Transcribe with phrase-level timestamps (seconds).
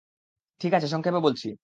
[0.61, 1.47] ঠিক আছে, সংক্ষেপে বলছি।